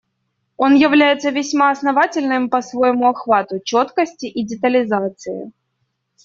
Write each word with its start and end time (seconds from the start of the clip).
Он 0.57 0.73
является 0.73 1.29
весьма 1.29 1.69
основательным 1.69 2.49
по 2.49 2.63
своему 2.63 3.07
охвату, 3.11 3.59
четкости 3.63 4.25
и 4.25 4.43
детализации. 4.43 5.51